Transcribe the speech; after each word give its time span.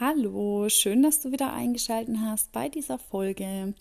Hallo, 0.00 0.68
schön, 0.68 1.02
dass 1.02 1.22
du 1.22 1.32
wieder 1.32 1.52
eingeschaltet 1.52 2.18
hast 2.20 2.52
bei 2.52 2.68
dieser 2.68 3.00
Folge. 3.00 3.74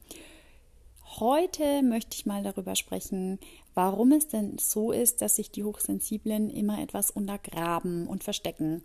Heute 1.19 1.83
möchte 1.83 2.15
ich 2.15 2.25
mal 2.25 2.41
darüber 2.41 2.75
sprechen, 2.75 3.37
warum 3.75 4.11
es 4.11 4.27
denn 4.27 4.57
so 4.57 4.91
ist, 4.91 5.21
dass 5.21 5.35
sich 5.35 5.51
die 5.51 5.63
Hochsensiblen 5.63 6.49
immer 6.49 6.81
etwas 6.81 7.11
untergraben 7.11 8.07
und 8.07 8.23
verstecken. 8.23 8.81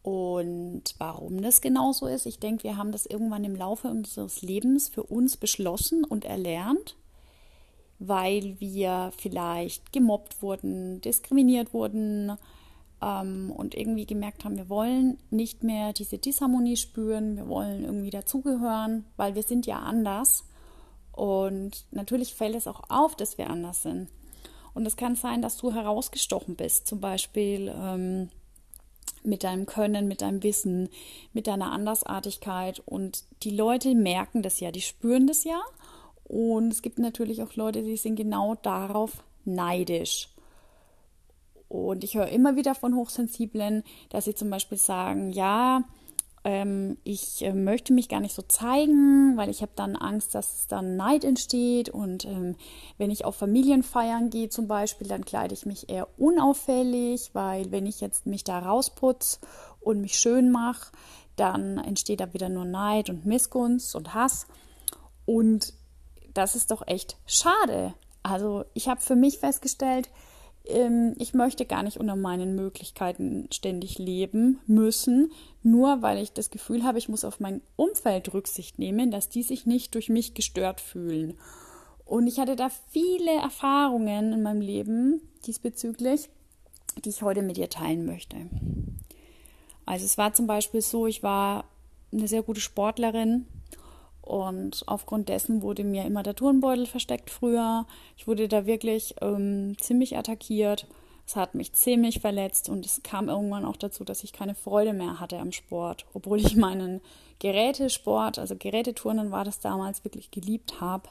Und 0.00 0.84
warum 0.96 1.42
das 1.42 1.60
genau 1.60 1.92
so 1.92 2.06
ist, 2.06 2.24
ich 2.24 2.38
denke, 2.38 2.64
wir 2.64 2.78
haben 2.78 2.92
das 2.92 3.04
irgendwann 3.04 3.44
im 3.44 3.54
Laufe 3.54 3.88
unseres 3.88 4.40
Lebens 4.40 4.88
für 4.88 5.02
uns 5.02 5.36
beschlossen 5.36 6.02
und 6.02 6.24
erlernt, 6.24 6.96
weil 7.98 8.58
wir 8.58 9.12
vielleicht 9.18 9.92
gemobbt 9.92 10.40
wurden, 10.40 11.02
diskriminiert 11.02 11.74
wurden, 11.74 12.38
ähm, 13.02 13.52
und 13.54 13.74
irgendwie 13.74 14.06
gemerkt 14.06 14.44
haben, 14.44 14.56
wir 14.56 14.68
wollen 14.68 15.18
nicht 15.30 15.62
mehr 15.62 15.92
diese 15.92 16.18
Disharmonie 16.18 16.76
spüren, 16.76 17.36
wir 17.36 17.48
wollen 17.48 17.84
irgendwie 17.84 18.10
dazugehören, 18.10 19.04
weil 19.16 19.34
wir 19.34 19.42
sind 19.42 19.66
ja 19.66 19.78
anders. 19.78 20.44
Und 21.12 21.86
natürlich 21.90 22.34
fällt 22.34 22.54
es 22.54 22.66
auch 22.66 22.82
auf, 22.88 23.16
dass 23.16 23.38
wir 23.38 23.48
anders 23.48 23.82
sind. 23.82 24.08
Und 24.74 24.86
es 24.86 24.96
kann 24.96 25.16
sein, 25.16 25.40
dass 25.40 25.56
du 25.56 25.72
herausgestochen 25.72 26.54
bist, 26.54 26.86
zum 26.86 27.00
Beispiel 27.00 27.74
ähm, 27.74 28.28
mit 29.24 29.42
deinem 29.42 29.64
Können, 29.64 30.08
mit 30.08 30.20
deinem 30.20 30.42
Wissen, 30.42 30.90
mit 31.32 31.46
deiner 31.46 31.72
Andersartigkeit. 31.72 32.82
Und 32.84 33.24
die 33.42 33.50
Leute 33.50 33.94
merken 33.94 34.42
das 34.42 34.60
ja, 34.60 34.70
die 34.70 34.82
spüren 34.82 35.26
das 35.26 35.44
ja. 35.44 35.60
Und 36.24 36.72
es 36.72 36.82
gibt 36.82 36.98
natürlich 36.98 37.42
auch 37.42 37.54
Leute, 37.54 37.82
die 37.82 37.96
sind 37.96 38.16
genau 38.16 38.54
darauf 38.56 39.22
neidisch. 39.44 40.28
Und 41.68 42.04
ich 42.04 42.14
höre 42.14 42.28
immer 42.28 42.56
wieder 42.56 42.74
von 42.74 42.94
Hochsensiblen, 42.94 43.82
dass 44.10 44.24
sie 44.24 44.34
zum 44.34 44.50
Beispiel 44.50 44.78
sagen, 44.78 45.32
ja, 45.32 45.82
ähm, 46.46 46.96
ich 47.02 47.42
äh, 47.42 47.52
möchte 47.52 47.92
mich 47.92 48.08
gar 48.08 48.20
nicht 48.20 48.34
so 48.34 48.42
zeigen, 48.42 49.36
weil 49.36 49.50
ich 49.50 49.62
habe 49.62 49.72
dann 49.74 49.96
Angst, 49.96 50.32
dass 50.36 50.68
dann 50.68 50.96
Neid 50.96 51.24
entsteht. 51.24 51.88
Und 51.88 52.24
ähm, 52.24 52.54
wenn 52.98 53.10
ich 53.10 53.24
auf 53.24 53.34
Familienfeiern 53.34 54.30
gehe 54.30 54.48
zum 54.48 54.68
Beispiel, 54.68 55.08
dann 55.08 55.24
kleide 55.24 55.54
ich 55.54 55.66
mich 55.66 55.88
eher 55.88 56.06
unauffällig, 56.18 57.30
weil 57.32 57.72
wenn 57.72 57.84
ich 57.84 58.00
jetzt 58.00 58.26
mich 58.26 58.44
da 58.44 58.60
rausputze 58.60 59.40
und 59.80 60.00
mich 60.00 60.20
schön 60.20 60.52
mache, 60.52 60.92
dann 61.34 61.78
entsteht 61.78 62.20
da 62.20 62.32
wieder 62.32 62.48
nur 62.48 62.64
Neid 62.64 63.10
und 63.10 63.26
Missgunst 63.26 63.96
und 63.96 64.14
Hass. 64.14 64.46
Und 65.24 65.74
das 66.32 66.54
ist 66.54 66.70
doch 66.70 66.86
echt 66.86 67.16
schade. 67.26 67.94
Also 68.22 68.64
ich 68.72 68.88
habe 68.88 69.00
für 69.00 69.16
mich 69.16 69.38
festgestellt, 69.38 70.10
ich 71.18 71.32
möchte 71.32 71.64
gar 71.64 71.84
nicht 71.84 71.98
unter 71.98 72.16
meinen 72.16 72.56
Möglichkeiten 72.56 73.48
ständig 73.52 73.98
leben 73.98 74.58
müssen, 74.66 75.30
nur 75.62 76.02
weil 76.02 76.18
ich 76.18 76.32
das 76.32 76.50
Gefühl 76.50 76.82
habe, 76.82 76.98
ich 76.98 77.08
muss 77.08 77.24
auf 77.24 77.38
mein 77.38 77.60
Umfeld 77.76 78.34
Rücksicht 78.34 78.78
nehmen, 78.78 79.12
dass 79.12 79.28
die 79.28 79.44
sich 79.44 79.66
nicht 79.66 79.94
durch 79.94 80.08
mich 80.08 80.34
gestört 80.34 80.80
fühlen. 80.80 81.34
Und 82.04 82.26
ich 82.26 82.40
hatte 82.40 82.56
da 82.56 82.70
viele 82.90 83.32
Erfahrungen 83.32 84.32
in 84.32 84.42
meinem 84.42 84.60
Leben 84.60 85.20
diesbezüglich, 85.46 86.28
die 87.04 87.10
ich 87.10 87.22
heute 87.22 87.42
mit 87.42 87.56
dir 87.56 87.70
teilen 87.70 88.04
möchte. 88.04 88.36
Also 89.84 90.04
es 90.04 90.18
war 90.18 90.34
zum 90.34 90.48
Beispiel 90.48 90.82
so, 90.82 91.06
ich 91.06 91.22
war 91.22 91.64
eine 92.12 92.26
sehr 92.26 92.42
gute 92.42 92.60
Sportlerin, 92.60 93.46
und 94.26 94.82
aufgrund 94.86 95.28
dessen 95.28 95.62
wurde 95.62 95.84
mir 95.84 96.04
immer 96.04 96.24
der 96.24 96.34
Turnbeutel 96.34 96.86
versteckt 96.86 97.30
früher. 97.30 97.86
Ich 98.16 98.26
wurde 98.26 98.48
da 98.48 98.66
wirklich 98.66 99.14
ähm, 99.20 99.76
ziemlich 99.78 100.18
attackiert. 100.18 100.88
Es 101.24 101.36
hat 101.36 101.54
mich 101.54 101.72
ziemlich 101.72 102.20
verletzt 102.20 102.68
und 102.68 102.84
es 102.84 103.02
kam 103.04 103.28
irgendwann 103.28 103.64
auch 103.64 103.76
dazu, 103.76 104.02
dass 104.04 104.24
ich 104.24 104.32
keine 104.32 104.54
Freude 104.54 104.92
mehr 104.92 105.20
hatte 105.20 105.38
am 105.38 105.52
Sport, 105.52 106.06
obwohl 106.12 106.40
ich 106.40 106.56
meinen 106.56 107.00
Gerätesport, 107.38 108.38
also 108.38 108.56
Geräteturnen 108.56 109.30
war 109.30 109.44
das 109.44 109.60
damals, 109.60 110.04
wirklich 110.04 110.32
geliebt 110.32 110.80
habe. 110.80 111.08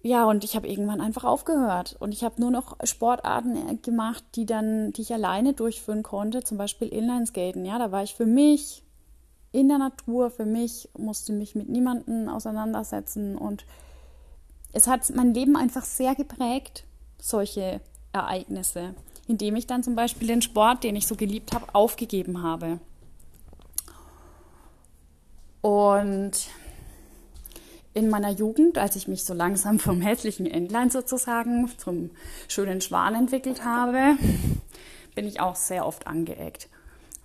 Ja, 0.00 0.24
und 0.24 0.44
ich 0.44 0.56
habe 0.56 0.68
irgendwann 0.68 1.02
einfach 1.02 1.24
aufgehört 1.24 1.96
und 1.98 2.12
ich 2.12 2.24
habe 2.24 2.40
nur 2.40 2.50
noch 2.50 2.76
Sportarten 2.84 3.56
äh, 3.68 3.74
gemacht, 3.76 4.24
die 4.34 4.46
dann, 4.46 4.92
die 4.92 5.02
ich 5.02 5.12
alleine 5.12 5.52
durchführen 5.52 6.02
konnte, 6.02 6.42
zum 6.42 6.56
Beispiel 6.56 6.88
Inlineskaten. 6.88 7.66
Ja, 7.66 7.78
da 7.78 7.92
war 7.92 8.02
ich 8.02 8.14
für 8.14 8.26
mich 8.26 8.84
in 9.58 9.68
der 9.68 9.78
Natur. 9.78 10.30
Für 10.30 10.46
mich, 10.46 10.88
musste 10.96 11.32
mich 11.32 11.54
mit 11.54 11.68
niemandem 11.68 12.28
auseinandersetzen. 12.28 13.36
Und 13.36 13.66
es 14.72 14.86
hat 14.86 15.10
mein 15.14 15.34
Leben 15.34 15.56
einfach 15.56 15.84
sehr 15.84 16.14
geprägt, 16.14 16.84
solche 17.20 17.80
Ereignisse, 18.12 18.94
indem 19.26 19.56
ich 19.56 19.66
dann 19.66 19.82
zum 19.82 19.96
Beispiel 19.96 20.28
den 20.28 20.42
Sport, 20.42 20.84
den 20.84 20.94
ich 20.94 21.06
so 21.06 21.16
geliebt 21.16 21.52
habe, 21.52 21.74
aufgegeben 21.74 22.42
habe. 22.42 22.78
Und 25.60 26.32
in 27.94 28.08
meiner 28.10 28.30
Jugend, 28.30 28.78
als 28.78 28.94
ich 28.94 29.08
mich 29.08 29.24
so 29.24 29.34
langsam 29.34 29.80
vom 29.80 30.00
hässlichen 30.00 30.46
Entlein 30.46 30.88
sozusagen 30.88 31.68
zum 31.78 32.10
schönen 32.46 32.80
Schwan 32.80 33.16
entwickelt 33.16 33.64
habe, 33.64 34.16
bin 35.16 35.26
ich 35.26 35.40
auch 35.40 35.56
sehr 35.56 35.84
oft 35.84 36.06
angeeckt 36.06 36.68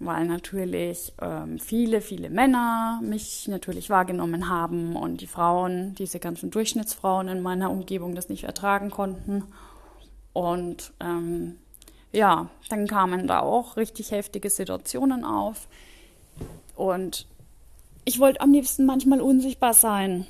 weil 0.06 0.26
natürlich 0.26 1.14
ähm, 1.22 1.60
viele, 1.60 2.02
viele 2.02 2.30
Männer 2.30 3.00
mich 3.04 3.48
natürlich 3.48 3.90
wahrgenommen 3.90 4.50
haben 4.50 4.96
und 4.96 5.22
die 5.22 5.28
Frauen, 5.28 5.96
diese 5.96 6.20
ganzen 6.20 6.52
Durchschnittsfrauen 6.52 7.28
in 7.28 7.42
meiner 7.42 7.72
Umgebung 7.72 8.16
das 8.16 8.30
nicht 8.30 8.44
ertragen 8.44 8.90
konnten. 8.90 9.44
Und 10.34 10.94
ähm, 11.00 11.58
ja, 12.12 12.50
dann 12.70 12.88
kamen 12.88 13.28
da 13.28 13.40
auch 13.40 13.78
richtig 13.78 14.12
heftige 14.12 14.50
Situationen 14.50 15.24
auf. 15.26 15.68
Und 16.76 17.28
ich 18.06 18.20
wollte 18.20 18.42
am 18.42 18.52
liebsten 18.52 18.86
manchmal 18.86 19.22
unsichtbar 19.22 19.74
sein. 19.74 20.26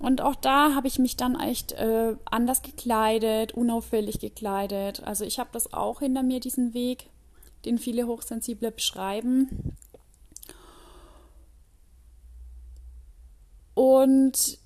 Und 0.00 0.20
auch 0.20 0.34
da 0.34 0.74
habe 0.74 0.88
ich 0.88 0.98
mich 0.98 1.16
dann 1.16 1.38
echt 1.40 1.72
äh, 1.72 2.16
anders 2.26 2.62
gekleidet, 2.62 3.52
unauffällig 3.52 4.20
gekleidet. 4.20 5.02
Also 5.04 5.24
ich 5.24 5.38
habe 5.38 5.50
das 5.52 5.72
auch 5.72 6.00
hinter 6.00 6.22
mir, 6.22 6.40
diesen 6.40 6.74
Weg 6.74 7.08
den 7.66 7.78
viele 7.78 8.06
Hochsensible 8.06 8.70
beschreiben. 8.70 9.76
Und 13.74 14.58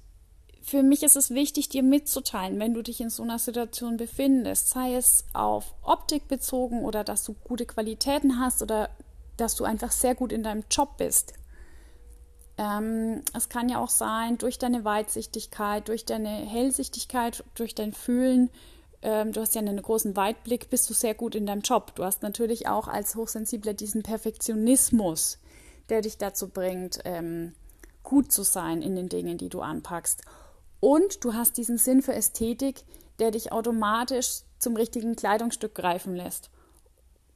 für 0.62 0.84
mich 0.84 1.02
ist 1.02 1.16
es 1.16 1.30
wichtig, 1.30 1.68
dir 1.68 1.82
mitzuteilen, 1.82 2.60
wenn 2.60 2.74
du 2.74 2.82
dich 2.82 3.00
in 3.00 3.10
so 3.10 3.24
einer 3.24 3.40
Situation 3.40 3.96
befindest, 3.96 4.68
sei 4.68 4.94
es 4.94 5.24
auf 5.32 5.74
Optik 5.82 6.28
bezogen 6.28 6.84
oder 6.84 7.02
dass 7.02 7.24
du 7.24 7.34
gute 7.42 7.66
Qualitäten 7.66 8.38
hast 8.38 8.62
oder 8.62 8.90
dass 9.36 9.56
du 9.56 9.64
einfach 9.64 9.90
sehr 9.90 10.14
gut 10.14 10.30
in 10.30 10.44
deinem 10.44 10.62
Job 10.70 10.96
bist. 10.98 11.32
Ähm, 12.56 13.22
es 13.34 13.48
kann 13.48 13.68
ja 13.68 13.78
auch 13.78 13.88
sein, 13.88 14.38
durch 14.38 14.58
deine 14.58 14.84
Weitsichtigkeit, 14.84 15.88
durch 15.88 16.04
deine 16.04 16.28
Hellsichtigkeit, 16.28 17.42
durch 17.54 17.74
dein 17.74 17.92
Fühlen, 17.92 18.50
ähm, 19.02 19.32
du 19.32 19.40
hast 19.40 19.54
ja 19.54 19.60
einen 19.60 19.80
großen 19.80 20.16
Weitblick, 20.16 20.68
bist 20.70 20.88
du 20.90 20.94
sehr 20.94 21.14
gut 21.14 21.34
in 21.34 21.46
deinem 21.46 21.62
Job. 21.62 21.94
Du 21.94 22.04
hast 22.04 22.22
natürlich 22.22 22.68
auch 22.68 22.88
als 22.88 23.14
Hochsensibler 23.14 23.72
diesen 23.72 24.02
Perfektionismus, 24.02 25.38
der 25.88 26.02
dich 26.02 26.18
dazu 26.18 26.48
bringt, 26.48 27.00
ähm, 27.04 27.54
gut 28.02 28.32
zu 28.32 28.42
sein 28.42 28.82
in 28.82 28.96
den 28.96 29.08
Dingen, 29.08 29.38
die 29.38 29.48
du 29.48 29.60
anpackst. 29.60 30.22
Und 30.80 31.24
du 31.24 31.34
hast 31.34 31.56
diesen 31.56 31.78
Sinn 31.78 32.02
für 32.02 32.14
Ästhetik, 32.14 32.84
der 33.18 33.30
dich 33.30 33.52
automatisch 33.52 34.42
zum 34.58 34.76
richtigen 34.76 35.16
Kleidungsstück 35.16 35.74
greifen 35.74 36.14
lässt. 36.14 36.50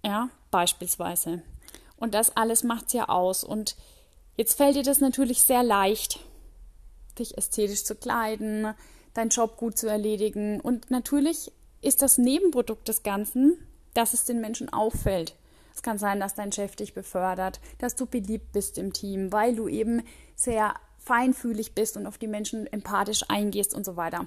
Ja, 0.05 0.31
beispielsweise. 0.51 1.43
Und 1.97 2.15
das 2.15 2.37
alles 2.37 2.63
macht 2.63 2.87
es 2.89 2.93
ja 2.93 3.09
aus. 3.09 3.45
Und 3.45 3.77
jetzt 4.37 4.57
fällt 4.57 4.77
dir 4.77 4.83
das 4.83 5.01
natürlich 5.01 5.43
sehr 5.43 5.63
leicht, 5.63 6.21
dich 7.19 7.39
ästhetisch 7.39 7.85
zu 7.85 7.95
kleiden, 7.95 8.75
deinen 9.15 9.31
Job 9.31 9.57
gut 9.57 9.79
zu 9.79 9.89
erledigen. 9.89 10.61
Und 10.61 10.91
natürlich 10.91 11.53
ist 11.81 12.03
das 12.03 12.19
Nebenprodukt 12.19 12.89
des 12.89 13.03
Ganzen, 13.03 13.57
dass 13.95 14.13
es 14.13 14.25
den 14.25 14.41
Menschen 14.41 14.73
auffällt. 14.73 15.37
Es 15.75 15.83
kann 15.83 15.99
sein, 15.99 16.21
dass 16.21 16.35
dein 16.35 16.53
Chef 16.53 16.77
dich 16.77 16.95
befördert, 16.95 17.61
dass 17.79 17.97
du 17.97 18.07
beliebt 18.07 18.53
bist 18.53 18.79
im 18.79 18.93
Team, 18.93 19.33
weil 19.33 19.57
du 19.57 19.69
eben 19.69 20.03
sehr 20.37 20.75
feinfühlig 20.99 21.75
bist 21.75 21.97
und 21.97 22.07
auf 22.07 22.19
die 22.19 22.29
Menschen 22.29 22.67
empathisch 22.67 23.25
eingehst 23.29 23.75
und 23.75 23.85
so 23.85 23.97
weiter. 23.97 24.27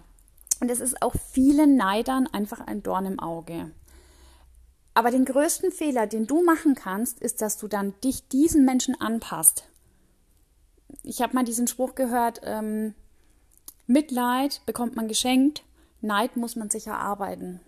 Und 0.59 0.69
es 0.69 0.79
ist 0.79 1.01
auch 1.01 1.13
vielen 1.31 1.75
Neidern 1.75 2.27
einfach 2.27 2.61
ein 2.61 2.83
Dorn 2.83 3.05
im 3.05 3.19
Auge. 3.19 3.71
Aber 4.93 5.11
den 5.11 5.25
größten 5.25 5.71
Fehler, 5.71 6.07
den 6.07 6.25
du 6.25 6.43
machen 6.43 6.73
kannst, 6.73 7.19
ist, 7.19 7.41
dass 7.41 7.57
du 7.57 7.67
dann 7.67 7.93
dich 8.03 8.27
diesen 8.29 8.65
Menschen 8.65 8.99
anpasst. 8.99 9.69
Ich 11.03 11.21
habe 11.21 11.35
mal 11.35 11.43
diesen 11.43 11.67
Spruch 11.67 11.93
gehört, 11.93 12.41
ähm, 12.43 12.95
Mitleid 13.87 14.61
bekommt 14.65 14.97
man 14.97 15.07
geschenkt, 15.07 15.63
Neid 16.01 16.35
muss 16.35 16.57
man 16.57 16.69
sich 16.69 16.87
erarbeiten. 16.87 17.61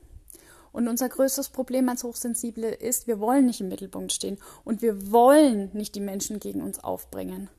Und 0.73 0.89
unser 0.89 1.07
größtes 1.07 1.49
Problem 1.49 1.87
als 1.87 2.03
Hochsensible 2.03 2.69
ist, 2.69 3.07
wir 3.07 3.19
wollen 3.19 3.45
nicht 3.45 3.61
im 3.61 3.69
Mittelpunkt 3.69 4.11
stehen 4.11 4.37
und 4.65 4.81
wir 4.81 5.11
wollen 5.11 5.69
nicht 5.73 5.95
die 5.95 6.01
Menschen 6.01 6.41
gegen 6.41 6.61
uns 6.61 6.83
aufbringen. 6.83 7.49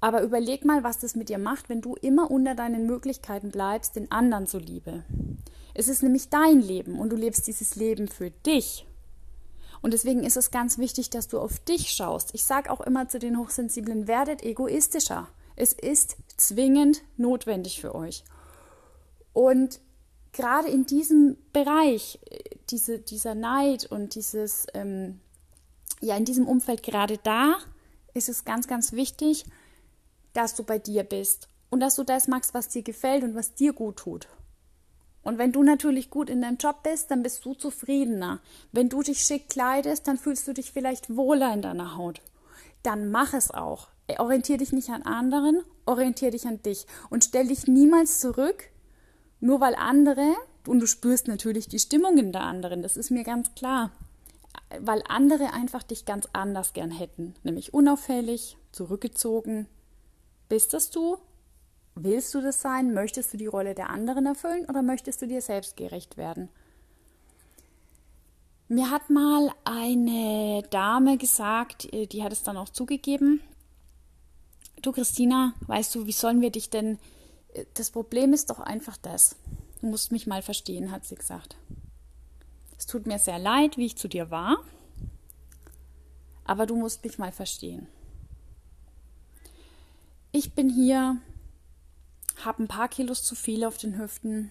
Aber 0.00 0.22
überleg 0.22 0.64
mal, 0.64 0.84
was 0.84 1.00
das 1.00 1.16
mit 1.16 1.28
dir 1.28 1.38
macht, 1.38 1.68
wenn 1.68 1.80
du 1.80 1.96
immer 1.96 2.30
unter 2.30 2.54
deinen 2.54 2.86
Möglichkeiten 2.86 3.50
bleibst, 3.50 3.96
den 3.96 4.12
anderen 4.12 4.46
zuliebe. 4.46 5.02
Es 5.74 5.88
ist 5.88 6.04
nämlich 6.04 6.28
dein 6.28 6.60
Leben 6.60 6.98
und 6.98 7.10
du 7.10 7.16
lebst 7.16 7.48
dieses 7.48 7.74
Leben 7.74 8.06
für 8.06 8.30
dich. 8.30 8.86
Und 9.82 9.92
deswegen 9.92 10.22
ist 10.22 10.36
es 10.36 10.52
ganz 10.52 10.78
wichtig, 10.78 11.10
dass 11.10 11.26
du 11.26 11.40
auf 11.40 11.58
dich 11.58 11.90
schaust. 11.90 12.34
Ich 12.34 12.44
sage 12.44 12.70
auch 12.70 12.80
immer 12.80 13.08
zu 13.08 13.18
den 13.18 13.36
Hochsensiblen, 13.38 14.06
werdet 14.06 14.42
egoistischer. 14.44 15.28
Es 15.56 15.72
ist 15.72 16.16
zwingend 16.40 17.02
notwendig 17.16 17.80
für 17.80 17.94
euch. 17.94 18.24
Und 19.32 19.80
gerade 20.32 20.68
in 20.68 20.86
diesem 20.86 21.36
Bereich, 21.52 22.18
diese, 22.70 22.98
dieser 22.98 23.34
Neid 23.34 23.86
und 23.86 24.14
dieses, 24.14 24.66
ähm, 24.74 25.20
ja, 26.00 26.16
in 26.16 26.24
diesem 26.24 26.46
Umfeld, 26.46 26.82
gerade 26.82 27.18
da 27.18 27.58
ist 28.14 28.28
es 28.28 28.44
ganz, 28.44 28.66
ganz 28.66 28.92
wichtig, 28.92 29.44
dass 30.32 30.54
du 30.54 30.62
bei 30.62 30.78
dir 30.78 31.04
bist 31.04 31.48
und 31.70 31.80
dass 31.80 31.96
du 31.96 32.04
das 32.04 32.28
magst, 32.28 32.54
was 32.54 32.68
dir 32.68 32.82
gefällt 32.82 33.22
und 33.22 33.34
was 33.34 33.54
dir 33.54 33.72
gut 33.72 33.96
tut. 33.96 34.28
Und 35.22 35.36
wenn 35.36 35.52
du 35.52 35.62
natürlich 35.62 36.10
gut 36.10 36.30
in 36.30 36.40
deinem 36.40 36.56
Job 36.56 36.82
bist, 36.82 37.10
dann 37.10 37.22
bist 37.22 37.44
du 37.44 37.54
zufriedener. 37.54 38.40
Wenn 38.72 38.88
du 38.88 39.02
dich 39.02 39.20
schick 39.20 39.50
kleidest, 39.50 40.08
dann 40.08 40.16
fühlst 40.16 40.48
du 40.48 40.54
dich 40.54 40.72
vielleicht 40.72 41.14
wohler 41.14 41.52
in 41.52 41.62
deiner 41.62 41.96
Haut. 41.96 42.22
Dann 42.82 43.10
mach 43.10 43.34
es 43.34 43.50
auch. 43.50 43.88
Orientier 44.16 44.56
dich 44.56 44.72
nicht 44.72 44.88
an 44.88 45.02
anderen, 45.02 45.62
orientier 45.84 46.30
dich 46.30 46.46
an 46.46 46.62
dich 46.62 46.86
und 47.10 47.24
stell 47.24 47.48
dich 47.48 47.66
niemals 47.66 48.20
zurück, 48.20 48.64
nur 49.40 49.60
weil 49.60 49.74
andere, 49.74 50.34
und 50.66 50.80
du 50.80 50.86
spürst 50.86 51.28
natürlich 51.28 51.68
die 51.68 51.78
Stimmungen 51.78 52.32
der 52.32 52.42
anderen, 52.42 52.82
das 52.82 52.96
ist 52.96 53.10
mir 53.10 53.24
ganz 53.24 53.54
klar, 53.54 53.90
weil 54.80 55.02
andere 55.08 55.52
einfach 55.52 55.82
dich 55.82 56.04
ganz 56.04 56.28
anders 56.32 56.72
gern 56.72 56.90
hätten, 56.90 57.34
nämlich 57.42 57.74
unauffällig, 57.74 58.56
zurückgezogen. 58.72 59.66
Bist 60.48 60.72
das 60.72 60.90
du? 60.90 61.18
Willst 61.94 62.34
du 62.34 62.40
das 62.40 62.62
sein? 62.62 62.94
Möchtest 62.94 63.32
du 63.32 63.36
die 63.36 63.46
Rolle 63.46 63.74
der 63.74 63.90
anderen 63.90 64.26
erfüllen 64.26 64.66
oder 64.66 64.82
möchtest 64.82 65.20
du 65.20 65.26
dir 65.26 65.42
selbst 65.42 65.76
gerecht 65.76 66.16
werden? 66.16 66.48
Mir 68.70 68.90
hat 68.90 69.08
mal 69.08 69.50
eine 69.64 70.62
Dame 70.70 71.16
gesagt, 71.16 71.92
äh, 71.92 72.06
die 72.06 72.22
hat 72.22 72.32
es 72.32 72.42
dann 72.42 72.58
auch 72.58 72.68
zugegeben. 72.68 73.40
Du 74.82 74.92
Christina, 74.92 75.54
weißt 75.66 75.94
du, 75.94 76.06
wie 76.06 76.12
sollen 76.12 76.40
wir 76.40 76.50
dich 76.50 76.70
denn? 76.70 76.98
Äh, 77.54 77.64
das 77.74 77.90
Problem 77.90 78.32
ist 78.32 78.50
doch 78.50 78.60
einfach 78.60 78.96
das. 78.96 79.36
Du 79.80 79.86
musst 79.86 80.12
mich 80.12 80.26
mal 80.26 80.42
verstehen, 80.42 80.90
hat 80.90 81.04
sie 81.04 81.14
gesagt. 81.14 81.56
Es 82.76 82.86
tut 82.86 83.06
mir 83.06 83.18
sehr 83.18 83.38
leid, 83.38 83.76
wie 83.76 83.86
ich 83.86 83.96
zu 83.96 84.08
dir 84.08 84.30
war, 84.30 84.58
aber 86.44 86.66
du 86.66 86.76
musst 86.76 87.04
mich 87.04 87.18
mal 87.18 87.32
verstehen. 87.32 87.88
Ich 90.30 90.54
bin 90.54 90.70
hier 90.70 91.20
habe 92.44 92.62
ein 92.62 92.68
paar 92.68 92.88
Kilos 92.88 93.22
zu 93.22 93.34
viel 93.34 93.64
auf 93.64 93.78
den 93.78 93.98
Hüften 93.98 94.50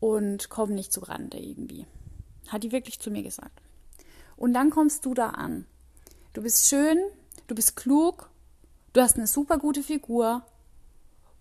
und 0.00 0.48
komme 0.48 0.74
nicht 0.74 0.92
zu 0.92 1.00
Rande 1.00 1.38
irgendwie. 1.38 1.86
Hat 2.48 2.62
die 2.62 2.72
wirklich 2.72 3.00
zu 3.00 3.10
mir 3.10 3.22
gesagt. 3.22 3.60
Und 4.36 4.54
dann 4.54 4.70
kommst 4.70 5.04
du 5.04 5.14
da 5.14 5.30
an. 5.30 5.66
Du 6.32 6.42
bist 6.42 6.68
schön, 6.68 6.98
du 7.46 7.54
bist 7.54 7.76
klug, 7.76 8.30
du 8.96 9.02
hast 9.02 9.16
eine 9.16 9.26
super 9.26 9.58
gute 9.58 9.82
Figur 9.82 10.42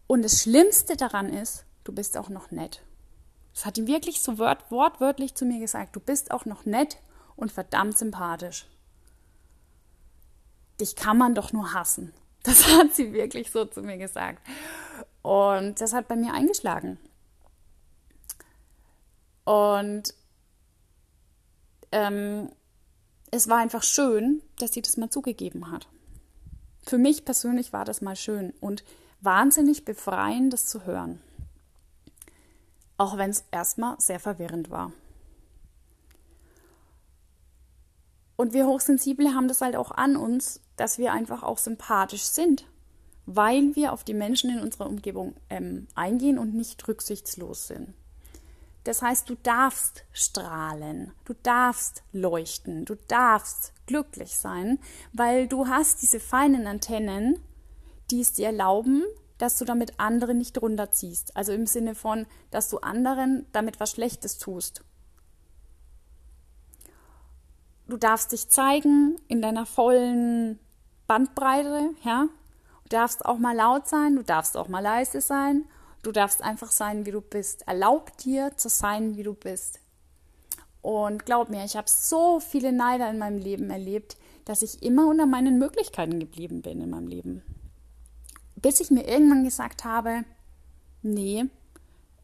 und 0.08 0.24
das 0.24 0.42
Schlimmste 0.42 0.98
daran 0.98 1.32
ist, 1.32 1.66
du 1.86 1.94
bist 1.94 2.18
auch 2.18 2.28
noch 2.28 2.52
nett. 2.52 2.84
Das 3.54 3.66
hat 3.66 3.78
die 3.78 3.88
wirklich 3.88 4.22
so 4.22 4.38
wort 4.38 4.70
wortwörtlich 4.70 5.36
zu 5.36 5.46
mir 5.46 5.60
gesagt. 5.60 5.96
Du 5.96 6.02
bist 6.02 6.32
auch 6.32 6.44
noch 6.44 6.66
nett 6.66 6.98
und 7.38 7.54
verdammt 7.54 7.98
sympathisch. 7.98 8.68
Dich 10.82 10.98
kann 10.98 11.18
man 11.18 11.34
doch 11.34 11.54
nur 11.54 11.74
hassen. 11.74 12.14
Das 12.44 12.68
hat 12.78 12.94
sie 12.94 13.14
wirklich 13.14 13.50
so 13.52 13.64
zu 13.64 13.82
mir 13.82 13.98
gesagt. 13.98 14.46
Und 15.22 15.80
das 15.80 15.94
hat 15.94 16.10
bei 16.10 16.18
mir 16.18 16.34
eingeschlagen. 16.34 17.00
Und 19.46 20.14
ähm, 21.94 22.52
es 23.32 23.48
war 23.48 23.60
einfach 23.60 23.84
schön, 23.84 24.42
dass 24.60 24.74
sie 24.74 24.82
das 24.82 24.98
mal 24.98 25.10
zugegeben 25.10 25.72
hat. 25.72 25.88
Für 26.86 26.98
mich 26.98 27.26
persönlich 27.26 27.74
war 27.74 27.86
das 27.86 28.02
mal 28.02 28.16
schön 28.16 28.54
und 28.62 28.84
wahnsinnig 29.22 29.86
befreiend, 29.86 30.54
das 30.54 30.68
zu 30.68 30.86
hören. 30.86 31.20
Auch 32.98 33.18
wenn 33.18 33.32
es 33.32 33.44
erstmal 33.52 34.00
sehr 34.00 34.20
verwirrend 34.20 34.70
war. 34.70 34.92
Und 38.36 38.54
wir 38.54 38.68
Hochsensible 38.68 39.34
haben 39.34 39.48
das 39.48 39.62
halt 39.62 39.76
auch 39.76 39.92
an 39.92 40.16
uns, 40.16 40.60
dass 40.76 40.98
wir 40.98 41.14
einfach 41.14 41.42
auch 41.42 41.58
sympathisch 41.58 42.24
sind, 42.24 42.66
weil 43.26 43.76
wir 43.76 43.94
auf 43.94 44.04
die 44.04 44.14
Menschen 44.14 44.50
in 44.50 44.60
unserer 44.60 44.88
Umgebung 44.88 45.36
ähm, 45.50 45.88
eingehen 45.96 46.38
und 46.38 46.54
nicht 46.54 46.88
rücksichtslos 46.88 47.68
sind. 47.68 47.94
Das 48.86 49.02
heißt, 49.02 49.30
du 49.30 49.36
darfst 49.36 50.06
strahlen, 50.14 51.12
du 51.26 51.34
darfst 51.44 52.04
leuchten, 52.14 52.86
du 52.86 52.96
darfst 53.08 53.74
glücklich 53.86 54.38
sein, 54.38 54.80
weil 55.12 55.48
du 55.48 55.68
hast 55.68 56.02
diese 56.02 56.22
feinen 56.22 56.68
Antennen, 56.68 57.40
die 58.10 58.22
es 58.22 58.32
dir 58.34 58.48
erlauben, 58.48 59.04
dass 59.38 59.58
du 59.58 59.66
damit 59.66 60.00
andere 60.00 60.34
nicht 60.34 60.62
runterziehst. 60.62 61.36
Also 61.36 61.52
im 61.52 61.68
Sinne 61.68 61.96
von, 61.96 62.26
dass 62.52 62.70
du 62.70 62.78
anderen 62.78 63.46
damit 63.52 63.82
was 63.82 63.92
Schlechtes 63.92 64.38
tust 64.38 64.84
du 67.88 67.98
darfst 67.98 68.32
dich 68.32 68.50
zeigen 68.50 69.20
in 69.28 69.42
deiner 69.42 69.66
vollen 69.66 70.60
Bandbreite, 71.08 71.92
ja. 72.04 72.28
Du 72.84 72.90
darfst 72.90 73.26
auch 73.26 73.40
mal 73.40 73.56
laut 73.56 73.88
sein, 73.88 74.16
du 74.16 74.24
darfst 74.24 74.56
auch 74.58 74.68
mal 74.68 74.80
leise 74.80 75.20
sein, 75.20 75.66
du 76.06 76.12
darfst 76.12 76.44
einfach 76.44 76.72
sein, 76.72 77.06
wie 77.06 77.12
du 77.12 77.22
bist. 77.22 77.68
Erlaub 77.68 78.16
dir 78.18 78.56
zu 78.56 78.70
sein, 78.70 79.18
wie 79.18 79.24
du 79.24 79.34
bist. 79.34 79.80
Und 80.82 81.26
glaub 81.26 81.50
mir, 81.50 81.66
ich 81.66 81.76
habe 81.76 81.90
so 81.90 82.40
viele 82.40 82.72
Neider 82.72 83.10
in 83.10 83.18
meinem 83.18 83.40
Leben 83.40 83.70
erlebt, 83.70 84.18
dass 84.46 84.62
ich 84.62 84.84
immer 84.84 85.08
unter 85.08 85.26
meinen 85.26 85.58
Möglichkeiten 85.58 86.20
geblieben 86.20 86.62
bin 86.62 86.82
in 86.82 86.92
meinem 86.92 87.08
Leben. 87.08 87.42
Bis 88.56 88.80
ich 88.80 88.92
mir 88.92 89.08
irgendwann 89.08 89.44
gesagt 89.44 89.84
habe, 89.84 90.24
nee, 91.02 91.46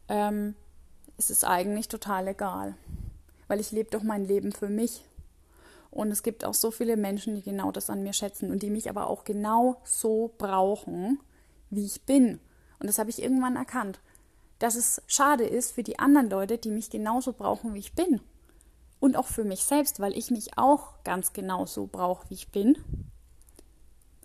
ähm, 0.08 0.54
es 1.18 1.30
ist 1.30 1.44
eigentlich 1.44 1.88
total 1.88 2.28
egal, 2.28 2.76
weil 3.48 3.60
ich 3.60 3.72
lebe 3.72 3.90
doch 3.90 4.02
mein 4.02 4.24
Leben 4.24 4.52
für 4.52 4.68
mich 4.68 5.04
und 5.92 6.10
es 6.10 6.22
gibt 6.22 6.44
auch 6.44 6.54
so 6.54 6.70
viele 6.70 6.96
Menschen, 6.96 7.34
die 7.34 7.42
genau 7.42 7.70
das 7.70 7.90
an 7.90 8.02
mir 8.02 8.14
schätzen 8.14 8.50
und 8.50 8.62
die 8.62 8.70
mich 8.70 8.88
aber 8.88 9.08
auch 9.08 9.24
genau 9.24 9.76
so 9.84 10.32
brauchen, 10.38 11.20
wie 11.68 11.84
ich 11.84 12.02
bin. 12.02 12.40
Und 12.82 12.88
das 12.88 12.98
habe 12.98 13.08
ich 13.08 13.22
irgendwann 13.22 13.56
erkannt, 13.56 14.00
dass 14.58 14.74
es 14.74 15.00
schade 15.06 15.44
ist 15.44 15.72
für 15.72 15.82
die 15.82 15.98
anderen 15.98 16.28
Leute, 16.28 16.58
die 16.58 16.70
mich 16.70 16.90
genauso 16.90 17.32
brauchen, 17.32 17.74
wie 17.74 17.78
ich 17.78 17.94
bin. 17.94 18.20
Und 19.00 19.16
auch 19.16 19.28
für 19.28 19.44
mich 19.44 19.64
selbst, 19.64 20.00
weil 20.00 20.16
ich 20.16 20.30
mich 20.30 20.58
auch 20.58 21.02
ganz 21.04 21.32
genauso 21.32 21.86
brauche, 21.86 22.28
wie 22.28 22.34
ich 22.34 22.50
bin. 22.50 22.76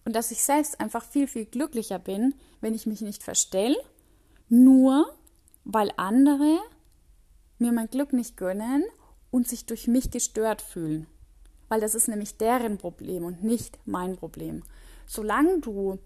Und 0.06 0.16
dass 0.16 0.32
ich 0.32 0.44
selbst 0.44 0.80
einfach 0.80 1.04
viel, 1.06 1.28
viel 1.28 1.46
glücklicher 1.46 2.00
bin, 2.00 2.36
wenn 2.60 2.74
ich 2.74 2.86
mich 2.86 3.02
nicht 3.02 3.24
verstelle, 3.24 3.78
nur 4.50 5.08
weil 5.64 5.92
andere 5.96 6.60
mir 7.60 7.72
mein 7.72 7.90
Glück 7.90 8.12
nicht 8.12 8.38
gönnen 8.38 8.84
und 9.32 9.48
sich 9.48 9.66
durch 9.66 9.88
mich 9.88 10.12
gestört 10.12 10.62
fühlen 10.62 11.08
weil 11.70 11.82
das 11.82 11.96
ist 11.96 12.08
nämlich 12.08 12.38
deren 12.38 12.78
Problem 12.78 13.26
und 13.26 13.44
nicht 13.44 13.78
mein 13.86 14.16
Problem. 14.16 14.64
Solange 15.06 15.60
du 15.60 16.00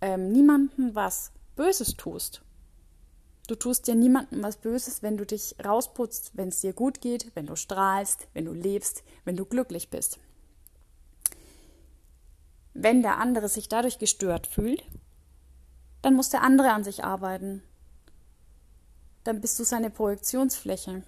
ähm, 0.00 0.32
niemandem 0.32 0.94
was 0.94 1.32
Böses 1.56 1.96
tust, 1.96 2.42
du 3.46 3.54
tust 3.54 3.86
dir 3.86 3.94
niemandem 3.94 4.42
was 4.42 4.56
Böses, 4.56 5.02
wenn 5.02 5.16
du 5.16 5.26
dich 5.26 5.54
rausputzt, 5.62 6.32
wenn 6.34 6.48
es 6.48 6.60
dir 6.60 6.72
gut 6.72 7.00
geht, 7.00 7.34
wenn 7.34 7.46
du 7.46 7.56
strahlst, 7.56 8.26
wenn 8.32 8.46
du 8.46 8.52
lebst, 8.52 9.04
wenn 9.24 9.36
du 9.36 9.44
glücklich 9.44 9.90
bist. 9.90 10.18
Wenn 12.74 13.02
der 13.02 13.18
andere 13.18 13.48
sich 13.48 13.68
dadurch 13.68 13.98
gestört 13.98 14.46
fühlt, 14.46 14.82
dann 16.00 16.14
muss 16.14 16.30
der 16.30 16.42
andere 16.42 16.72
an 16.72 16.84
sich 16.84 17.04
arbeiten. 17.04 17.62
Dann 19.24 19.40
bist 19.40 19.58
du 19.58 19.64
seine 19.64 19.90
Projektionsfläche. 19.90 21.02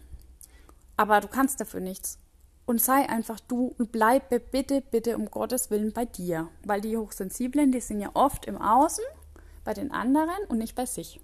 Aber 0.96 1.20
du 1.20 1.28
kannst 1.28 1.58
dafür 1.60 1.80
nichts 1.80 2.18
und 2.66 2.80
sei 2.80 3.08
einfach 3.08 3.40
du 3.40 3.74
und 3.78 3.92
bleibe 3.92 4.40
bitte, 4.40 4.80
bitte 4.82 5.16
um 5.16 5.30
Gottes 5.30 5.70
Willen 5.70 5.92
bei 5.92 6.04
dir. 6.04 6.48
Weil 6.64 6.80
die 6.80 6.96
Hochsensiblen, 6.96 7.72
die 7.72 7.80
sind 7.80 8.00
ja 8.00 8.10
oft 8.14 8.46
im 8.46 8.60
Außen, 8.60 9.04
bei 9.64 9.74
den 9.74 9.90
anderen 9.90 10.44
und 10.48 10.58
nicht 10.58 10.74
bei 10.74 10.86
sich. 10.86 11.20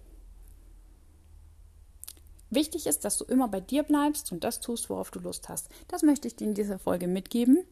Wichtig 2.51 2.87
ist, 2.87 3.05
dass 3.05 3.17
du 3.17 3.25
immer 3.25 3.47
bei 3.47 3.61
dir 3.61 3.85
bleibst 3.85 4.33
und 4.33 4.43
das 4.43 4.61
tust, 4.61 4.91
worauf 4.91 5.13
du 5.13 5.21
Lust 5.21 5.49
hast. 5.49 5.69
Das 5.87 6.03
möchte 6.03 6.27
ich 6.27 6.35
dir 6.35 6.49
in 6.49 6.55
dieser 6.55 6.81
Folge 6.81 7.07
mitgeben. 7.07 7.65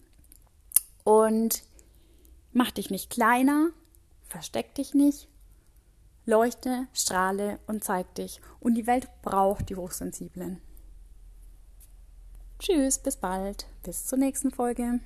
Und 1.03 1.65
mach 2.53 2.71
dich 2.71 2.91
nicht 2.91 3.11
kleiner, 3.11 3.71
versteck 4.29 4.75
dich 4.75 4.95
nicht, 4.95 5.27
leuchte, 6.27 6.87
strahle 6.93 7.59
und 7.67 7.83
zeig 7.83 8.15
dich. 8.15 8.41
Und 8.61 8.75
die 8.75 8.87
Welt 8.87 9.09
braucht 9.23 9.69
die 9.69 9.77
Hochsensiblen. 9.77 10.61
Tschüss, 12.61 12.99
bis 12.99 13.17
bald, 13.17 13.67
bis 13.83 14.07
zur 14.07 14.19
nächsten 14.19 14.51
Folge. 14.51 15.01